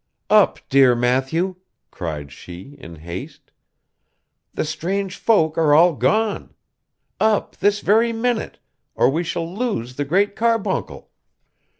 [0.31, 1.57] 'Up, dear Matthew!'
[1.91, 3.51] cried she, in haste.
[4.55, 6.55] 'The strange folk are all gone!
[7.19, 8.57] Up, this very minute,
[8.95, 11.11] or we shall loose the Great Carbuncle!